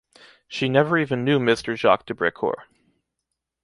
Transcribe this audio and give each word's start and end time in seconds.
She 0.47 0.67
never 0.67 0.97
even 0.97 1.23
knew 1.23 1.37
Mr. 1.37 1.75
Jacques 1.77 2.07
de 2.07 2.15
Brécourt. 2.15 2.63